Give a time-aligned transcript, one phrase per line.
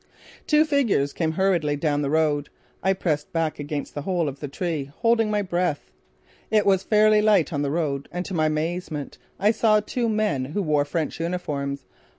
[0.47, 2.49] Two figures came hurriedly down the road.
[2.81, 5.91] I pressed back against the hole of the tree, holding my breath.
[6.49, 10.45] It was fairly light on the road and to my amazement I saw two men
[10.45, 11.85] who wore French uniforms.